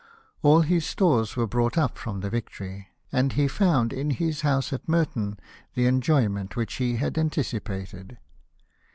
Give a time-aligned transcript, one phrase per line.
[0.41, 4.73] All his stores were brought up from the Victory, and he found in his house
[4.73, 5.37] at Merton
[5.75, 8.17] the enjoyment which he had anticipated.